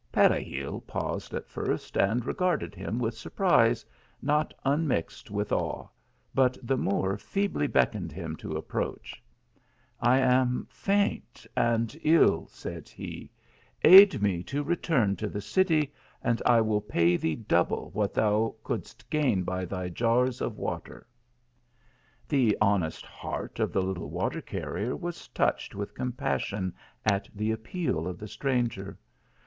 [0.11, 3.85] Pere gil paused at first, and regarded him with surprise,
[4.19, 5.87] not unmixed with awe,
[6.33, 9.21] but the Moor feebly beckoned him to approach*
[10.01, 10.25] THE MOORS LEGACY.
[10.25, 13.29] 103" I am faint and ill," said he;"
[13.83, 15.93] aid me to return to the city,
[16.23, 21.05] and I will pay thee double what thou couldst gain by thy jars of water."
[21.69, 26.73] / The honest heart of the little water carrier was /; touched with compassion
[27.05, 28.97] at the appeal of the stranger.